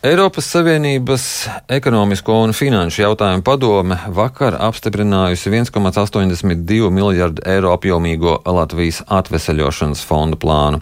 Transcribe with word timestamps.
Eiropas 0.00 0.46
Savienības 0.48 1.24
ekonomisko 1.68 2.32
un 2.40 2.54
finanšu 2.56 3.02
jautājumu 3.02 3.42
padome 3.44 3.98
vakar 4.16 4.54
apstiprinājusi 4.64 5.50
1,82 5.52 6.88
miljardu 6.88 7.44
eiro 7.44 7.74
apjomīgo 7.76 8.38
Latvijas 8.48 9.02
atveseļošanas 9.12 10.00
fonda 10.08 10.38
plānu. 10.40 10.80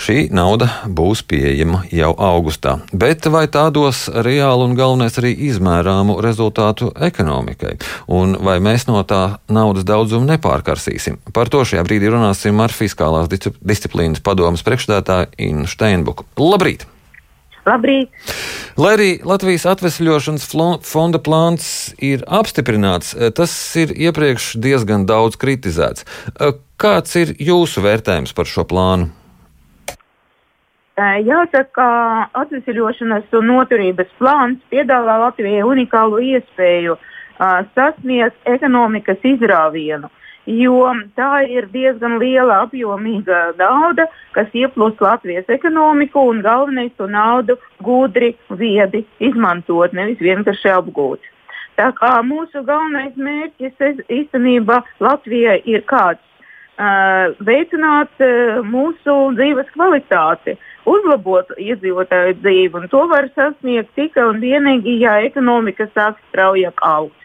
Šī 0.00 0.30
nauda 0.32 0.70
būs 0.88 1.20
pieejama 1.28 1.82
jau 1.92 2.14
augustā, 2.16 2.78
bet 2.88 3.28
vai 3.28 3.44
tā 3.52 3.66
dos 3.68 4.06
reālu 4.08 4.70
un 4.70 4.78
galvenais 4.80 5.20
arī 5.20 5.34
izmērāmu 5.50 6.16
rezultātu 6.24 6.88
ekonomikai, 7.10 7.74
un 8.16 8.32
vai 8.48 8.56
mēs 8.64 8.88
no 8.88 9.04
tā 9.04 9.42
naudas 9.52 9.84
daudzumu 9.84 10.24
nepārkarsīsim? 10.32 11.20
Par 11.36 11.52
to 11.52 11.66
šajā 11.68 11.84
brīdī 11.84 12.16
runāsim 12.16 12.64
ar 12.64 12.72
Fiskālās 12.72 13.28
disciplīnas 13.28 14.24
padomas 14.24 14.64
priekšstādātāju 14.64 15.34
Innu 15.50 15.68
Steinbuku. 15.68 16.24
Labrīt! 16.40 16.88
Labrīt! 17.64 18.12
Lai 18.76 18.92
arī 18.96 19.08
Latvijas 19.24 19.64
atvesļošanas 19.70 20.44
fonda 20.84 21.20
plāns 21.22 21.66
ir 22.02 22.24
apstiprināts, 22.28 23.14
eh, 23.16 23.30
tas 23.30 23.52
ir 23.80 23.94
iepriekš 23.94 24.54
diezgan 24.60 25.06
daudz 25.08 25.38
kritizēts. 25.40 26.04
Eh, 26.40 26.52
kāds 26.76 27.16
ir 27.16 27.34
jūsu 27.40 27.84
vērtējums 27.86 28.34
par 28.34 28.44
šo 28.44 28.66
plānu? 28.68 29.08
Eh, 30.96 31.22
jāsaka, 31.26 31.86
atvesļošanas 32.34 33.32
un 33.32 33.48
noturības 33.48 34.12
plāns 34.20 34.60
piedāvā 34.70 35.18
Latvijai 35.26 35.64
unikālu 35.64 36.20
iespēju 36.34 36.98
sasniegt 37.74 38.36
ekonomikas 38.46 39.18
izrāvienu. 39.26 40.06
Uh, 40.06 40.23
jo 40.46 40.88
tā 41.16 41.44
ir 41.48 41.68
diezgan 41.72 42.18
liela 42.20 42.62
apjomīga 42.64 43.54
nauda, 43.58 44.06
kas 44.36 44.48
ieplūst 44.52 45.00
Latvijas 45.00 45.48
ekonomiku 45.48 46.26
un 46.30 46.42
galvenais 46.44 46.92
to 46.98 47.08
naudu 47.08 47.56
gudri, 47.82 48.34
viedi 48.50 49.04
izmantot, 49.20 49.92
nevis 49.92 50.20
vienkārši 50.20 50.74
apgūt. 50.76 51.30
Tā 51.78 51.90
kā 51.98 52.12
mūsu 52.22 52.62
galvenais 52.62 53.16
mērķis 53.16 54.06
īstenībā 54.12 54.82
Latvijai 55.02 55.58
ir 55.66 55.82
kāds 55.90 56.22
uh, 56.22 57.34
veicināt 57.42 58.22
uh, 58.22 58.60
mūsu 58.62 59.16
dzīves 59.34 59.72
kvalitāti, 59.74 60.54
uzlabot 60.86 61.50
iedzīvotāju 61.58 62.38
dzīvi, 62.44 62.78
un 62.78 62.88
to 62.92 63.02
var 63.10 63.26
sasniegt 63.34 63.94
tikai 63.98 64.28
un 64.28 64.40
vienīgi, 64.44 65.00
ja 65.02 65.18
ekonomika 65.26 65.88
sāk 65.96 66.20
straujāk 66.28 66.78
augt. 66.86 67.18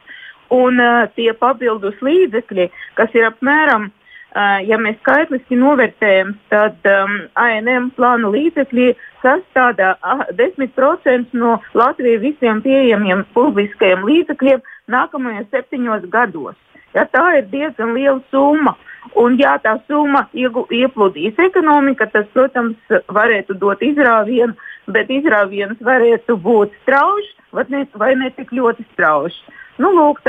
Un 0.49 0.81
uh, 0.81 1.05
tie 1.13 1.29
papildus 1.37 1.97
līdzekļi, 2.01 2.69
kas 2.97 3.13
ir 3.13 3.27
apmēram, 3.27 3.89
uh, 3.89 4.57
ja 4.65 4.79
mēs 4.81 4.97
skaitliski 5.03 5.59
novērtējam, 5.59 6.33
tad 6.49 6.89
um, 6.89 7.19
ANM 7.37 7.91
plānu 7.97 8.31
līdzekļi 8.33 8.87
sastāvdā 9.21 9.93
uh, 10.01 10.25
10% 10.39 11.37
no 11.37 11.59
Latvijas 11.77 12.23
visiem 12.25 12.63
pieejamiem 12.65 13.25
publiskajiem 13.37 14.05
līdzekļiem 14.09 14.65
nākamajos 14.89 15.49
septiņos 15.53 16.09
gados. 16.09 16.57
Ja, 16.97 17.05
tā 17.05 17.25
ir 17.37 17.49
diezgan 17.51 17.93
liela 17.93 18.21
summa. 18.33 18.73
Un, 19.17 19.37
ja 19.39 19.55
tā 19.61 19.75
summa 19.87 20.25
iegu, 20.37 20.65
iepludīs 20.73 21.37
ekonomika, 21.39 22.09
tas, 22.09 22.25
protams, 22.33 22.77
varētu 23.09 23.55
dot 23.61 23.81
izrāvienu, 23.85 24.57
bet 24.89 25.09
izrāviens 25.13 25.77
varētu 25.85 26.35
būt 26.41 26.73
strauji 26.81 27.29
vai 27.51 27.65
ne, 27.69 27.85
vai 27.93 28.13
ne 28.15 28.29
tik 28.35 28.51
ļoti 28.53 28.85
strauji. 28.93 29.37
Nu, 29.79 29.93
lūk, 29.95 30.19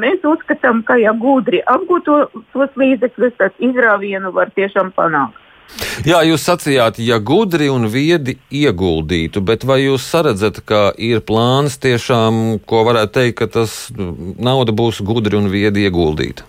mēs 0.00 0.24
uzskatām, 0.24 0.80
ka 0.88 0.96
ja 0.96 1.12
gudri 1.12 1.60
apgūto 1.68 2.22
tos 2.54 2.76
līdzekļus, 2.80 3.36
tad 3.36 3.56
izrāvienu 3.60 4.32
var 4.32 4.52
tiešām 4.56 4.94
panākt. 4.96 5.36
Jā, 6.02 6.22
jūs 6.26 6.42
sacījāt, 6.48 6.96
ja 6.98 7.20
gudri 7.22 7.68
un 7.70 7.84
viedi 7.92 8.38
ieguldītu, 8.50 9.42
bet 9.46 9.62
vai 9.68 9.84
jūs 9.84 10.08
redzat, 10.26 10.58
ka 10.66 10.88
ir 10.98 11.20
plāns 11.22 11.76
tiešām, 11.78 12.58
ko 12.66 12.82
varētu 12.88 13.14
teikt, 13.20 13.36
ka 13.38 13.46
tas 13.60 13.76
nauda 13.94 14.74
būs 14.74 14.98
gudri 15.06 15.38
un 15.38 15.46
viedi 15.52 15.86
ieguldīta? 15.86 16.48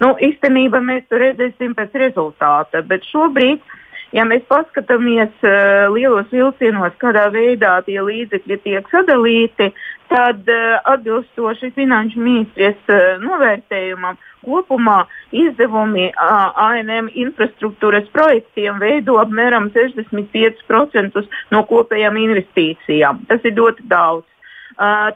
Nu, 0.00 0.14
īstenībā 0.16 0.80
mēs 0.80 1.04
to 1.10 1.20
redzēsim 1.20 1.74
pēc 1.76 1.98
rezultāta, 2.00 2.80
bet 2.88 3.04
šobrīd 3.10 3.58
uh, 3.58 3.79
Ja 4.16 4.24
mēs 4.26 4.42
paskatāmies 4.50 5.30
uh, 5.46 5.86
lielos 5.94 6.26
vilcienos, 6.34 6.96
kādā 6.98 7.28
veidā 7.30 7.76
tie 7.86 8.00
līdzekļi 8.02 8.56
tiek 8.64 8.88
sadalīti, 8.90 9.70
tad 10.10 10.50
uh, 10.50 10.80
atbilstoši 10.90 11.70
finanšu 11.76 12.18
ministrijas 12.18 12.90
uh, 12.90 13.20
novērtējumam 13.22 14.18
kopumā 14.42 15.04
izdevumi 15.36 16.08
uh, 16.10 16.50
ANM 16.58 17.12
infrastruktūras 17.22 18.08
projektiem 18.14 18.80
veido 18.82 19.20
apmēram 19.22 19.70
65% 19.76 21.22
no 21.54 21.62
kopējām 21.70 22.18
investīcijām. 22.24 23.22
Tas 23.30 23.46
ir 23.46 23.54
ļoti 23.60 23.86
daudz. 23.92 24.26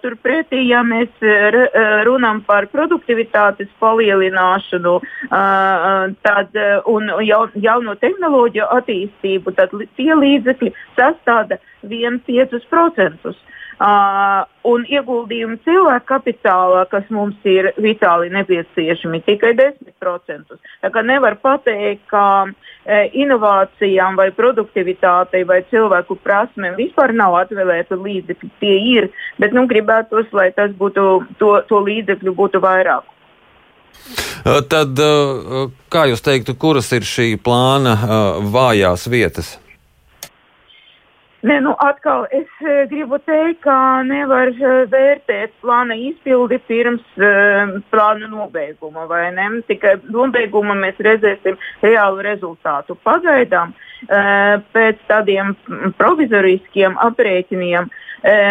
Turpretī, 0.02 0.64
ja 0.68 0.82
mēs 0.86 1.10
runājam 2.06 2.42
par 2.46 2.66
produktivitātes 2.72 3.70
palielināšanu 3.80 4.94
tad, 5.30 6.58
un 6.90 7.12
jaun, 7.24 7.54
jauno 7.54 7.94
tehnoloģiju 8.02 8.66
attīstību, 8.78 9.54
tad 9.54 9.74
tie 9.96 10.12
līdzekļi 10.18 10.74
sastāda 10.98 11.60
1,5%. 11.86 13.34
Uh, 13.74 14.44
un 14.70 14.84
ieguldījumi 14.86 15.58
cilvēku 15.64 16.06
kapitālā, 16.08 16.84
kas 16.90 17.08
mums 17.12 17.36
ir 17.48 17.72
vitāli 17.82 18.30
nepieciešami, 18.32 19.20
tikai 19.26 19.52
10%. 19.58 20.58
Tā 20.84 20.90
kā 20.94 21.02
nevar 21.04 21.36
pateikt, 21.42 22.04
ka 22.08 22.24
e, 22.46 23.00
inovācijām 23.24 24.16
vai 24.20 24.28
produktivitātei 24.36 25.42
vai 25.48 25.60
cilvēku 25.72 26.16
prasmēm 26.22 26.78
vispār 26.78 27.12
nav 27.16 27.36
atvēlēta 27.42 27.98
līdzekļi. 27.98 28.52
Tie 28.62 28.76
ir, 28.94 29.10
bet 29.42 29.56
nu, 29.56 29.66
gribētos, 29.70 30.30
lai 30.32 30.50
tas 30.56 30.72
būtu, 30.78 31.08
to, 31.42 31.50
to 31.68 31.82
līdzekļu 31.88 32.36
būtu 32.38 32.62
vairāk. 32.64 33.10
Tad, 34.70 35.00
kā 35.92 36.06
jūs 36.10 36.24
teiktu, 36.24 36.56
kuras 36.60 36.90
ir 36.92 37.06
šī 37.08 37.34
plāna 37.40 37.96
vājās 38.54 39.08
vietas? 39.08 39.54
Ne, 41.44 41.58
nu, 41.60 41.74
atkal 41.76 42.22
es 42.32 42.48
e, 42.64 42.86
gribu 42.88 43.18
teikt, 43.20 43.58
ka 43.66 43.76
nevar 44.08 44.48
e, 44.48 44.68
vērtēt 44.88 45.50
plāna 45.60 45.92
izpildi 46.00 46.56
pirms 46.64 47.02
uh, 47.20 47.74
plāna 47.92 48.30
nobeiguma. 48.32 49.04
Tikai 49.68 49.98
nobeigumā 50.08 50.72
mēs 50.78 51.02
redzēsim 51.04 51.58
reālu 51.82 52.24
rezultātu. 52.24 52.96
Pagaidām 53.04 53.74
uh, 53.76 54.54
pēc 54.72 55.02
tādiem 55.10 55.52
provizoriskiem 56.00 56.96
aprēķiniem 57.10 57.90
uh, 57.90 58.00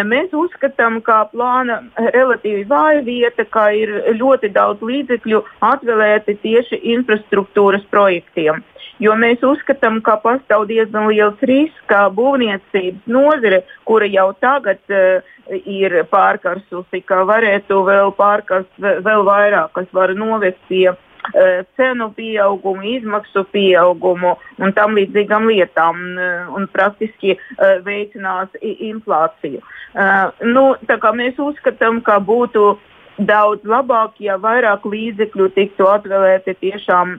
mēs 0.06 0.30
uzskatām, 0.30 1.00
ka 1.02 1.24
plāna 1.32 1.80
relatīvi 1.98 2.62
vāja 2.70 3.02
vieta, 3.02 3.42
ka 3.42 3.72
ir 3.74 3.90
ļoti 4.20 4.52
daudz 4.54 4.86
līdzekļu 4.86 5.42
atvēlēti 5.72 6.38
tieši 6.46 6.78
infrastruktūras 6.94 7.90
projektiem 7.90 8.62
jo 9.02 9.14
mēs 9.18 9.42
uzskatām, 9.44 10.00
ka 10.04 10.16
pastāv 10.22 10.66
diezgan 10.70 11.08
liels 11.10 11.40
risks, 11.48 11.80
ka 11.90 12.06
būvniecības 12.14 13.08
nozare, 13.10 13.62
kura 13.88 14.08
jau 14.10 14.30
tagad 14.42 14.80
uh, 14.92 15.24
ir 15.64 16.02
pārkarsusi, 16.12 17.02
ka 17.08 17.24
varētu 17.28 17.80
vēl 17.88 18.14
pārkarst 18.18 18.78
vēl 18.78 19.26
vairāk, 19.26 19.74
kas 19.76 19.90
var 19.96 20.14
novest 20.18 20.60
pie 20.68 20.88
uh, 20.92 21.60
cenu 21.76 22.10
pieaugumu, 22.16 22.86
izmaksu 22.96 23.44
pieaugumu 23.52 24.36
un 24.62 24.74
tam 24.76 24.96
līdzīgām 24.98 25.50
lietām, 25.50 26.02
uh, 26.14 26.50
un 26.54 26.68
praktiski 26.72 27.38
veicinās 27.84 28.52
inflāciju. 28.62 29.62
Nu, 30.42 30.62
mēs 31.14 31.36
uzskatām, 31.38 32.00
ka 32.02 32.16
būtu 32.18 32.64
daudz 33.18 33.62
labāk, 33.62 34.18
ja 34.18 34.34
vairāk 34.42 34.86
līdzekļu 34.90 35.48
tiktu 35.54 35.86
atvēlēti 35.86 36.56
tiešām 36.58 37.14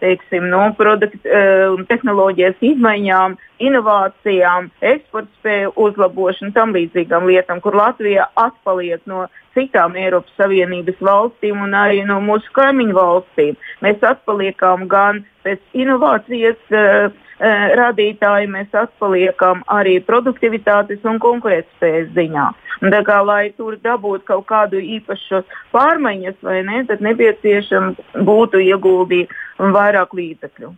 teiksim, 0.00 0.48
no 0.52 0.62
produktu 0.78 1.20
un 1.28 1.82
uh, 1.82 1.86
tehnoloģijas 1.88 2.60
izmaiņām, 2.72 3.36
inovācijām, 3.60 4.70
eksporta 4.92 5.30
spēju 5.40 5.74
uzlabošanu, 5.86 6.54
tam 6.56 6.74
līdzīgām 6.76 7.28
lietām, 7.28 7.60
kur 7.64 7.76
Latvija 7.76 8.30
atpaliek 8.40 9.04
no 9.10 9.26
citām 9.56 9.96
Eiropas 9.98 10.32
Savienības 10.38 11.00
valstīm 11.04 11.60
un 11.64 11.74
arī 11.76 12.04
no 12.08 12.20
mūsu 12.24 12.52
kaimiņu 12.56 12.96
valstīm. 12.96 13.58
Mēs 13.84 14.02
atpaliekam 14.06 14.86
gan 14.90 15.24
pēc 15.44 15.82
inovācijas. 15.84 16.62
Uh, 16.70 17.18
Eh, 17.40 17.70
rādītāji 17.72 18.50
mēs 18.52 18.74
atpaliekam 18.76 19.62
arī 19.72 19.94
produktivitātes 20.04 21.00
un 21.08 21.16
konkurētspējas 21.22 22.10
ziņā. 22.12 22.48
Un, 22.84 22.96
kā, 23.04 23.16
lai 23.24 23.46
tur 23.56 23.78
dabūtu 23.80 24.26
kaut 24.28 24.44
kādu 24.50 24.76
īpašu 24.76 25.40
pārmaiņas, 25.72 26.36
vai 26.44 26.58
ne, 26.68 26.82
tad 26.88 27.00
nepieciešams 27.04 28.18
būtu 28.28 28.60
ieguldīt 28.60 29.32
vairāk 29.56 30.12
līdzekļu. 30.18 30.68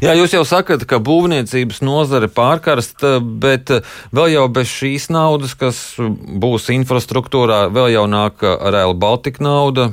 Jā, 0.00 0.14
jūs 0.16 0.32
jau 0.32 0.40
sakat, 0.48 0.86
ka 0.88 0.96
būvniecības 1.04 1.82
nozare 1.84 2.30
pārkarsta, 2.32 3.18
bet 3.20 3.68
vēl 4.16 4.30
jau 4.32 4.46
bez 4.48 4.72
šīs 4.72 5.10
naudas, 5.12 5.52
kas 5.52 5.82
būs 6.00 6.70
infrastruktūrā, 6.72 7.66
vēl 7.68 7.92
jau 7.92 8.06
nāk 8.08 8.40
Rail 8.40 8.96
Baltica 8.96 9.44
nauda, 9.44 9.90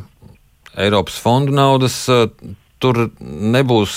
Eiropas 0.79 1.19
fondu 1.19 1.51
naudas. 1.51 1.99
Tur 2.77 3.07
nebūs 3.19 3.93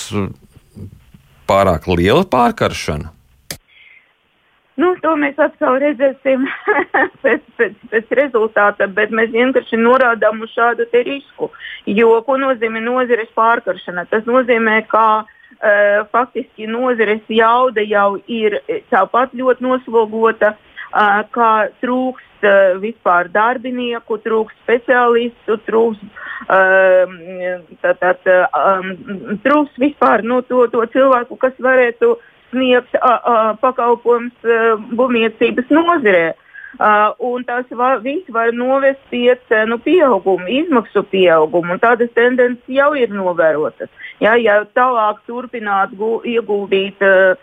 pārāk 1.50 1.88
liela 1.91 2.23
pārkaršana? 2.25 3.11
Nu, 4.81 4.94
to 5.03 5.12
mēs 5.21 5.37
atkal 5.43 5.77
redzēsim 5.82 6.47
pēc, 7.25 7.43
pēc, 7.59 7.75
pēc 7.93 8.15
rezultāta, 8.17 8.87
bet 8.88 9.12
mēs 9.12 9.29
vienkārši 9.35 9.77
norādām 9.77 10.41
uz 10.47 10.55
šādu 10.55 10.87
risku. 10.94 11.50
Jo 11.85 12.23
ko 12.25 12.38
nozīmē 12.41 12.81
nozares 12.81 13.29
pārkaršana? 13.37 14.06
Tas 14.09 14.25
nozīmē, 14.25 14.79
ka 14.88 15.05
uh, 15.21 16.09
faktiski 16.15 16.71
nozares 16.71 17.21
jauda 17.29 17.85
jau 17.85 18.15
ir 18.25 18.56
tāpat 18.88 19.37
ļoti 19.37 19.69
noslogota, 19.69 20.55
uh, 20.55 20.69
kā 21.34 21.52
trūkst 21.82 22.46
uh, 22.46 22.78
vispār 22.82 23.31
darbinieku, 23.32 24.19
trūkst 24.25 24.58
speciālistu, 24.64 25.60
trūkst, 25.69 26.02
uh, 26.48 27.14
tā, 27.82 27.94
tā, 28.00 28.16
tā, 28.25 28.40
um, 28.56 29.38
trūkst 29.44 29.78
vispār 29.78 30.25
nu, 30.26 30.42
to, 30.48 30.66
to 30.72 30.87
cilvēku, 30.94 31.38
kas 31.38 31.54
varētu 31.62 32.14
uh, 32.16 32.26
sniegs 32.50 32.94
pakalpojums 33.62 34.46
būvniecības 34.98 35.72
nozarē. 35.75 36.31
Uh, 36.78 37.11
un 37.19 37.43
tas 37.44 37.67
va, 37.75 37.96
viss 37.99 38.31
var 38.31 38.52
novest 38.55 39.00
pie 39.11 39.34
cenu 39.50 39.76
pieauguma, 39.82 40.46
izmaksu 40.46 41.02
pieauguma, 41.11 41.76
tādas 41.82 42.12
tendences 42.14 42.62
jau 42.70 42.93
ir 42.94 43.11
novērotas. 43.11 43.90
Ja, 44.22 44.37
ja 44.38 44.61
tālāk 44.76 45.19
turpināt 45.26 45.96
gu, 45.99 46.20
ieguldīt 46.31 47.02
uh, 47.02 47.34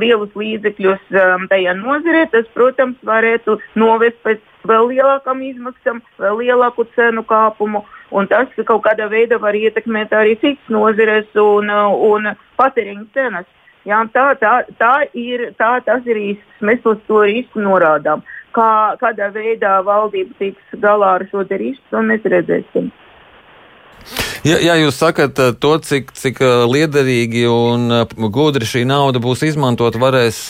lielus 0.00 0.32
līdzekļus 0.32 1.12
um, 1.12 1.46
tajā 1.52 1.76
nozarē, 1.76 2.24
tas, 2.32 2.48
protams, 2.56 2.96
varētu 3.04 3.58
novest 3.78 4.18
pēc 4.24 4.42
vēl 4.66 4.90
lielākām 4.94 5.44
izmaksām, 5.44 6.00
vēl 6.18 6.40
lielāku 6.40 6.88
cenu 6.96 7.24
kāpumu, 7.28 7.84
un 8.16 8.32
tas 8.32 8.48
kaut 8.64 8.84
kādā 8.88 9.10
veidā 9.12 9.38
var 9.42 9.54
ietekmēt 9.60 10.16
arī 10.16 10.38
citas 10.40 10.72
nozares 10.72 11.28
un, 11.36 11.68
un 11.70 12.32
patēriņa 12.58 13.08
cenas. 13.14 13.48
Jā, 13.88 14.02
tā, 14.12 14.26
tā, 14.36 14.58
tā 14.76 14.94
ir, 15.16 15.50
tā, 15.56 15.78
tas 15.84 16.04
ir 16.04 16.18
risks. 16.18 16.58
Mēs 16.60 16.84
uz 16.84 16.98
to 17.08 17.22
risku 17.24 17.62
norādām. 17.64 18.20
Kā, 18.56 18.96
kādā 18.98 19.30
veidā 19.34 19.78
valdība 19.86 20.34
tiks 20.38 20.80
galā 20.82 21.16
ar 21.20 21.26
šo 21.30 21.44
risku, 21.50 21.84
to 21.92 22.02
mēs 22.02 22.26
redzēsim. 22.26 22.90
Ja, 24.44 24.56
ja 24.56 24.74
jūs 24.80 24.96
sakat 25.00 25.38
eh, 25.38 25.52
to, 25.60 25.74
cik, 25.84 26.14
cik 26.16 26.40
eh, 26.44 26.64
liederīgi 26.68 27.44
un 27.50 28.00
eh, 28.00 28.28
gudri 28.32 28.68
šī 28.68 28.86
nauda 28.88 29.20
būs 29.22 29.44
izmantot, 29.50 29.98
varēs 30.00 30.46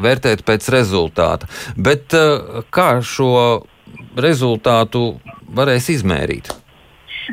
vērtēt 0.00 0.42
pēc 0.46 0.68
rezultāta. 0.74 1.46
Bet 1.78 2.14
kā 2.74 2.88
šo 3.06 3.30
rezultātu 4.18 5.04
varēs 5.54 5.90
izmērīt? 5.94 6.50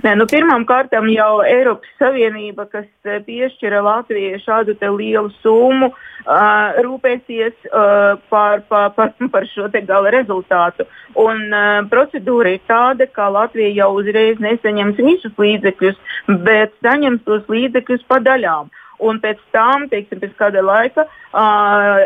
Nē, 0.02 0.16
nu, 0.18 0.26
pirmām 0.26 0.64
kārtām 0.66 1.06
jau 1.14 1.44
Eiropas 1.46 1.90
Savienība, 2.02 2.66
kas 2.72 2.88
eh, 3.06 3.20
piešķira 3.22 3.84
Latvijai 3.86 4.40
šādu 4.42 4.74
lielu 4.98 5.30
summu, 5.44 5.92
uh, 5.92 6.80
rūpēsies 6.82 7.54
uh, 7.70 8.18
par, 8.34 8.64
par, 8.66 8.90
par, 8.98 9.14
par 9.14 9.46
šo 9.54 9.70
gala 9.86 10.10
rezultātu. 10.10 10.88
Un, 11.14 11.54
uh, 11.54 11.86
procedūra 11.92 12.56
ir 12.56 12.66
tāda, 12.66 13.06
ka 13.06 13.30
Latvija 13.30 13.70
jau 13.84 13.92
uzreiz 14.02 14.42
nesaņems 14.42 14.98
visus 14.98 15.38
līdzekļus, 15.38 16.02
bet 16.50 16.74
saņems 16.82 17.22
tos 17.30 17.46
līdzekļus 17.46 18.08
pa 18.10 18.18
daļām 18.26 18.74
un 19.02 19.20
pēc 19.22 19.40
tam, 19.56 19.88
teiksim, 19.92 20.20
pēc 20.22 20.34
kāda 20.40 20.62
laika, 20.66 21.06
uh, 21.06 22.02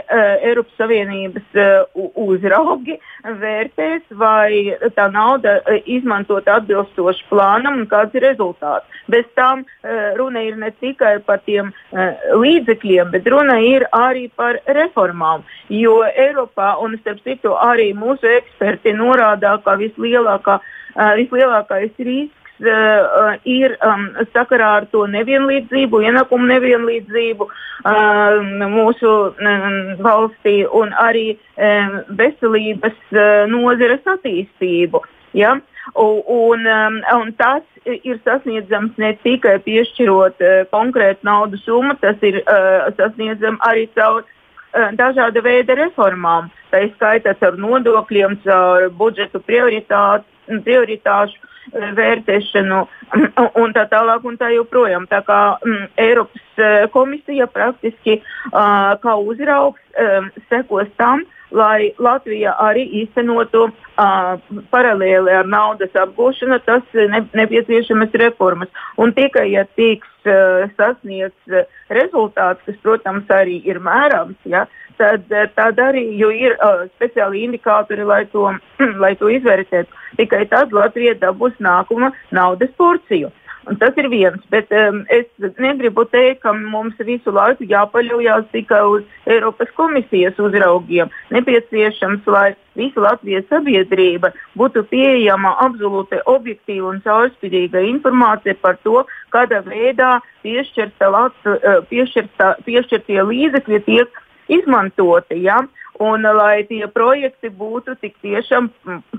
Eiropas 0.46 0.78
Savienības 0.80 1.60
uh, 1.60 2.06
uzraugi 2.26 2.98
vērtēs, 3.42 4.06
vai 4.20 4.76
tā 4.98 5.08
nauda 5.14 5.58
izmantot 5.86 6.48
atbilstoši 6.52 7.28
plānam 7.32 7.82
un 7.82 7.90
kāds 7.92 8.16
ir 8.16 8.26
rezultāts. 8.28 9.02
Bez 9.12 9.28
tam 9.38 9.66
uh, 9.66 10.14
runa 10.20 10.46
ir 10.46 10.58
ne 10.62 10.72
tikai 10.80 11.18
par 11.26 11.44
tiem 11.46 11.72
uh, 11.72 12.14
līdzekļiem, 12.42 13.12
bet 13.14 13.28
runa 13.32 13.60
ir 13.64 13.88
arī 13.96 14.28
par 14.36 14.62
reformām. 14.80 15.46
Jo 15.74 16.02
Eiropā, 16.08 16.76
un 16.82 16.98
starp 17.02 17.22
citu 17.28 17.54
arī 17.60 17.92
mūsu 17.98 18.30
eksperti 18.40 18.96
norāda, 18.96 19.58
ka 19.66 19.78
vislielākā, 19.82 20.60
uh, 20.62 21.14
vislielākais 21.20 21.96
risks 22.00 22.45
uh, 22.64 23.36
ir 23.44 23.76
um, 23.84 24.08
sakarā 24.34 24.72
ar 24.80 24.88
to 24.92 25.06
nevienlīdzību, 25.12 26.02
ienākumu 26.08 26.48
nevienlīdzību 26.52 27.48
uh, 27.48 28.40
mūsu 28.72 29.12
um, 29.30 29.78
valstī 30.06 30.58
un 30.66 30.94
arī 31.02 31.36
um, 31.36 32.02
veselības 32.20 32.98
uh, 33.14 33.46
nozares 33.52 34.06
attīstību. 34.16 35.04
Ja? 35.36 35.58
Un, 35.94 36.22
un, 36.26 36.66
um, 36.66 37.02
un 37.20 37.34
tas 37.38 37.64
ir 37.86 38.20
sasniedzams 38.26 38.96
ne 38.98 39.14
tikai 39.22 39.60
piešķirot 39.66 40.42
uh, 40.42 40.62
konkrētu 40.72 41.28
naudas 41.28 41.66
summu, 41.68 41.98
tas 42.02 42.18
ir 42.26 42.42
uh, 42.42 42.88
sasniedzams 42.98 43.62
arī 43.68 43.86
caur 43.98 44.24
uh, 44.24 44.90
dažāda 44.98 45.44
veida 45.46 45.76
reformām. 45.78 46.50
Tā 46.72 46.88
ir 46.88 46.96
skaitā 46.96 47.36
caur 47.40 47.60
nodokļiem, 47.62 48.40
caur 48.48 48.90
budžetu 48.98 49.44
prioritāšu 49.46 51.38
vērtēšanu 51.74 52.82
un 53.62 53.76
tā 53.76 53.86
tālāk 53.92 54.26
un 54.28 54.38
tā 54.42 54.52
joprojām. 54.56 55.08
Tā 55.12 55.22
kā 55.28 55.40
mm, 55.58 55.88
Eiropas 56.02 56.60
eh, 56.62 56.88
komisija 56.94 57.48
praktiski 57.52 58.20
uh, 58.20 58.96
kā 59.02 59.16
uzraugs 59.20 59.82
um, 60.00 60.30
sekos 60.50 60.90
tam, 61.00 61.24
lai 61.56 61.92
Latvija 62.02 62.56
arī 62.62 62.86
īstenotu 63.04 63.68
uh, 63.70 64.36
paralēli 64.74 65.36
ar 65.40 65.48
naudas 65.48 65.94
apgūšanu 65.96 66.60
tas 66.66 66.84
ne, 66.96 67.24
nepieciešamas 67.38 68.16
reformas. 68.22 68.72
Un 68.98 69.14
tikai, 69.16 69.50
ja 69.54 69.66
tiks 69.78 70.10
uh, 70.30 70.66
sasniegts 70.80 71.54
uh, 71.54 71.66
rezultāts, 71.94 72.64
kas, 72.66 72.80
protams, 72.84 73.30
arī 73.32 73.60
ir 73.68 73.80
mērāms, 73.84 74.38
ja, 74.50 74.66
tad, 75.00 75.30
tad 75.56 75.80
arī 75.82 76.06
ir 76.18 76.58
speciāli 76.96 77.46
indikātori, 77.48 78.06
lai 78.08 78.24
to, 78.34 78.50
lai 79.04 79.16
to 79.20 79.32
izvērtētu. 79.32 80.04
Tikai 80.20 80.46
tad 80.52 80.74
Latvija 80.76 81.16
dabūs 81.20 81.58
nākuma 81.60 82.14
naudas 82.32 82.72
porciju. 82.78 83.32
Un 83.66 83.78
tas 83.82 83.96
ir 83.98 84.06
viens, 84.14 84.42
bet 84.54 84.70
um, 84.78 85.00
es 85.10 85.26
negribu 85.58 86.04
teikt, 86.12 86.44
ka 86.44 86.52
mums 86.54 87.00
visu 87.08 87.32
laiku 87.34 87.66
jāpaļaujas 87.66 88.46
tikai 88.52 88.82
uz 88.86 89.06
Eiropas 89.26 89.72
komisijas 89.78 90.38
uzraugiem. 90.38 91.10
Nepieciešams, 91.34 92.28
lai 92.30 92.52
visa 92.78 93.02
Latvijas 93.02 93.48
sabiedrība 93.50 94.30
būtu 94.60 94.84
pieejama 94.92 95.56
absolūti 95.66 96.20
objektīva 96.30 96.92
un 96.94 97.02
caurspīdīga 97.08 97.82
informācija 97.90 98.54
par 98.62 98.78
to, 98.86 99.02
kādā 99.34 99.64
veidā 99.66 100.20
uh, 100.20 101.80
piešķirtie 101.90 103.26
līdzekļi 103.32 103.82
tiek 103.90 104.22
izmantoti. 104.60 105.42
Ja? 105.48 105.64
Un 106.06 106.28
lai 106.38 106.68
tie 106.70 106.86
projekti 106.92 107.50
būtu 107.50 107.98
tik 108.04 108.20
tiešām 108.22 108.70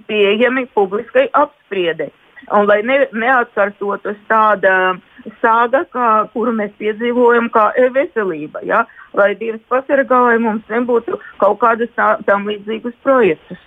pieejami 0.07 0.69
publiskai 0.77 1.27
apspriedei. 1.35 2.13
Un 2.55 2.67
lai 2.69 2.79
ne, 2.87 2.99
neatkārtotos 3.17 4.19
tāda 4.31 4.73
sāga, 5.43 5.83
kā, 5.91 6.09
kuru 6.35 6.53
mēs 6.55 6.75
piedzīvojam, 6.79 7.49
kā 7.55 7.71
e-veselība, 7.81 8.63
ja? 8.69 8.85
lai 9.17 9.33
Dievs 9.41 9.63
pasargā, 9.73 10.19
lai 10.29 10.37
mums 10.43 10.67
nebūtu 10.71 11.19
kaut 11.41 11.59
kādas 11.63 11.91
tā, 11.97 12.13
tam 12.29 12.47
līdzīgas 12.47 12.95
projektus. 13.03 13.63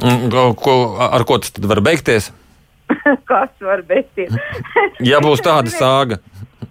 Ko, 0.00 0.74
ar 1.00 1.24
ko 1.28 1.38
tas 1.40 1.52
var 1.70 1.80
beigties? 1.84 2.30
Kas 3.30 3.52
var 3.60 3.82
beigties? 3.86 4.34
ja 5.04 5.20
būs 5.24 5.44
tāda 5.44 5.72
sāga. 5.80 6.20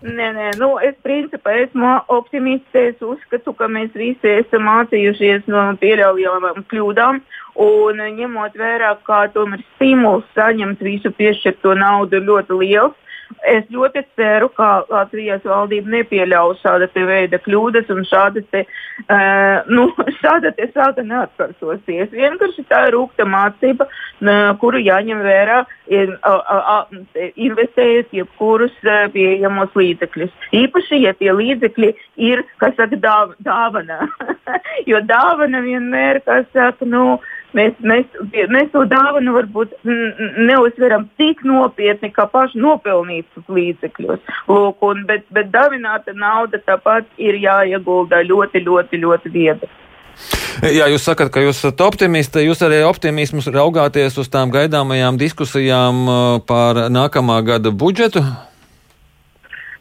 Nē, 0.05 0.25
nē, 0.35 0.49
nu, 0.61 0.67
es 0.85 0.93
principā 1.01 1.55
esmu 1.63 1.95
optimists. 2.13 2.75
Es 2.77 2.99
uzskatu, 3.01 3.55
ka 3.57 3.65
mēs 3.71 3.95
visi 3.97 4.29
esam 4.29 4.67
mācījušies 4.69 5.47
no 5.49 5.63
pieļaujamām 5.81 6.61
kļūdām. 6.69 7.21
Un 7.65 8.03
ņemot 8.19 8.59
vērā, 8.59 8.91
kā 9.07 9.23
tomēr 9.33 9.63
stimuls 9.75 10.27
saņemt 10.37 10.83
visu 10.85 11.09
piešķirto 11.09 11.73
naudu 11.79 12.19
ir 12.19 12.27
ļoti 12.29 12.59
liels, 12.59 12.93
Es 13.45 13.65
ļoti 13.73 14.01
ceru, 14.17 14.49
ka 14.53 14.85
Latvijas 14.89 15.43
valdība 15.45 15.91
nepieļaus 15.93 16.61
šāda 16.63 16.87
veida 16.95 17.39
kļūdas 17.41 17.89
un 17.93 18.05
šāda 18.07 18.41
te, 18.53 18.63
uh, 19.05 19.65
nu, 19.69 19.87
šāda 20.21 20.51
te 20.57 20.67
sāga 20.73 21.05
neatkārtosies. 21.05 22.13
Vienkārši 22.13 22.65
tā 22.69 22.85
ir 22.87 22.95
rūkta 22.97 23.27
mācība, 23.29 23.87
uh, 23.89 24.51
kuru 24.61 24.81
jāņem 24.81 25.21
vērā, 25.25 25.61
in, 25.93 26.15
uh, 26.25 26.55
uh, 26.57 27.29
investējot 27.35 28.13
jebkurus 28.17 28.75
uh, 28.85 29.05
pieejamos 29.13 29.73
līdzekļus. 29.77 30.33
Īpaši, 30.63 31.01
ja 31.05 31.13
tie 31.17 31.33
līdzekļi 31.35 31.93
ir, 32.29 32.45
kas 32.61 32.77
saka, 32.79 32.97
dāv, 33.01 33.35
dāvana. 33.45 34.05
jo 34.89 35.01
dāvana 35.05 35.61
vienmēr, 35.65 36.21
kas 36.25 36.49
saka, 36.53 36.89
nu, 36.89 37.19
mēs, 37.57 37.77
mēs, 37.81 38.19
mēs 38.53 38.69
to 38.73 38.83
dāvanu 38.91 39.35
varbūt 39.37 39.73
neuzsveram 39.85 41.07
tik 41.19 41.43
nopietni, 41.47 42.11
kā 42.13 42.27
paši 42.31 42.59
nopelnītus 42.61 43.47
līdzekļus. 43.51 44.35
Lūk, 44.51 44.83
un, 44.85 45.05
bet, 45.09 45.25
bet 45.35 45.49
dāvināta 45.53 46.15
nauda 46.17 46.61
tāpat 46.67 47.07
ir 47.17 47.39
jāiegulda 47.41 48.21
ļoti, 48.27 48.63
ļoti, 48.67 49.01
ļoti 49.05 49.33
viedi. 49.33 49.71
Jā, 50.63 50.87
jūs 50.87 51.03
sakat, 51.03 51.29
ka 51.33 51.41
jūs 51.43 51.59
esat 51.59 51.81
optimisti. 51.83 52.45
Jūs 52.45 52.61
arī 52.63 52.79
optimismus 52.87 53.49
raugāties 53.51 54.15
uz 54.21 54.29
tām 54.31 54.53
gaidāmajām 54.53 55.19
diskusijām 55.19 56.03
uh, 56.07 56.19
par 56.47 56.85
nākamā 56.93 57.41
gada 57.43 57.73
budžetu? 57.75 58.23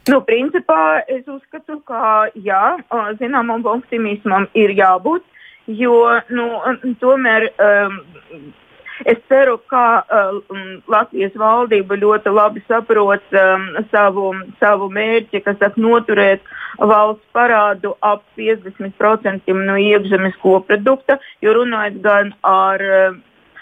Nu, 0.05 0.19
principā 0.21 1.01
es 1.09 1.23
uzskatu, 1.25 1.79
ka 1.87 2.27
jā, 2.37 2.75
zināmam 3.17 3.63
optimismam 3.65 4.45
ir 4.53 4.75
jābūt, 4.77 5.23
jo 5.67 5.97
nu, 6.29 6.45
tomēr 7.01 7.49
um, 7.55 7.99
es 9.05 9.19
ceru, 9.29 9.57
ka 9.71 9.85
um, 10.03 10.65
Latvijas 10.91 11.35
valdība 11.39 11.97
ļoti 11.99 12.33
labi 12.33 12.63
saprot 12.67 13.35
um, 13.35 13.67
savu, 13.91 14.31
savu 14.61 14.89
mērķi, 14.93 15.43
kas 15.45 15.61
ir 15.65 15.79
noturēt 15.81 16.45
valsts 16.79 17.25
parādu 17.35 17.95
ap 18.03 18.23
50% 18.37 19.55
no 19.65 19.77
iekšzemes 19.79 20.37
koprodukta, 20.43 21.19
jo 21.41 21.55
runājot 21.59 22.01
gan 22.03 22.33
ar 22.43 22.85
uh, 22.85 23.17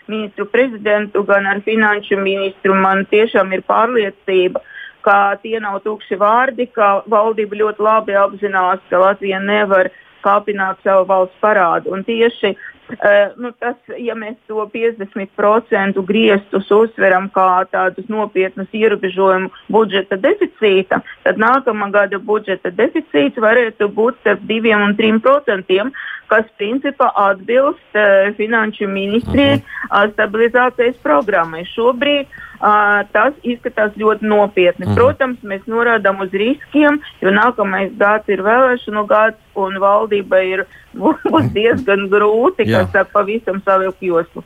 ministru 0.07 0.45
prezidentu, 0.45 1.23
gan 1.23 1.47
ar 1.47 1.61
finanšu 1.65 2.19
ministru, 2.19 2.75
man 2.75 3.05
tiešām 3.11 3.53
ir 3.55 3.63
pārliecība, 3.67 4.61
ka 5.03 5.35
tie 5.43 5.59
nav 5.59 5.81
tukši 5.83 6.17
vārdi, 6.19 6.67
ka 6.71 7.03
valdība 7.11 7.59
ļoti 7.59 7.83
labi 7.83 8.15
apzinās, 8.19 8.83
ka 8.89 9.01
Latvija 9.01 9.39
nevar 9.43 9.91
kāpināt 10.23 10.81
savu 10.83 11.07
valsts 11.09 11.41
parādu. 11.43 11.93
Un 11.93 12.05
tieši 12.07 12.55
Uh, 12.93 13.33
nu, 13.41 13.51
tas, 13.59 13.75
ja 13.97 14.15
mēs 14.17 14.35
to 14.47 14.63
50% 14.73 16.01
griestus 16.07 16.71
uzsveram 16.71 17.29
kā 17.33 17.63
tādus 17.71 18.05
nopietnus 18.11 18.69
ierobežojumus 18.75 19.63
budžeta 19.73 20.19
deficīta, 20.21 21.01
tad 21.25 21.41
nākamā 21.41 21.89
gada 21.93 22.19
budžeta 22.21 22.71
deficīts 22.73 23.41
varētu 23.41 23.89
būt 23.97 24.19
starp 24.21 24.45
2 24.49 24.75
un 24.77 24.95
3%, 24.99 25.89
kas 26.31 26.47
principā 26.57 27.09
atbilst 27.29 27.97
uh, 27.97 28.31
finanšu 28.37 28.87
ministrijai 28.89 29.59
uh, 29.59 30.05
stabilizācijas 30.13 30.97
programmai. 31.03 31.65
Šobrīd 31.73 32.29
uh, 32.29 33.03
tas 33.13 33.33
izskatās 33.43 33.95
ļoti 33.99 34.27
nopietni. 34.29 34.87
Mhm. 34.87 34.95
Protams, 34.97 35.41
mēs 35.43 35.65
norādām 35.69 36.23
uz 36.25 36.33
riskiem, 36.33 37.01
jo 37.21 37.33
nākamais 37.33 37.93
gads 37.99 38.29
ir 38.33 38.43
vēlēšanu 38.45 39.05
gads 39.09 39.59
un 39.59 39.77
valdība 39.81 40.41
ir 40.47 40.65
būs 41.01 41.49
diezgan 41.55 42.07
grūti, 42.11 42.67
kas 42.91 43.07
pavisam 43.13 43.61
savilk 43.65 44.03
joslu. 44.03 44.43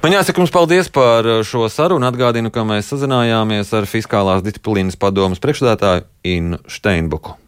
Man 0.00 0.14
jāsaka, 0.14 0.40
jums 0.40 0.52
paldies 0.52 0.88
par 0.92 1.26
šo 1.44 1.66
sarunu. 1.72 2.08
Atgādinu, 2.08 2.52
ka 2.52 2.64
mēs 2.68 2.92
sazinājāmies 2.92 3.72
ar 3.76 3.88
Fiskālās 3.88 4.44
disciplīnas 4.46 5.00
padomas 5.00 5.42
priekšstādātāju 5.44 6.08
Innu 6.36 6.60
Steinbuku. 6.68 7.39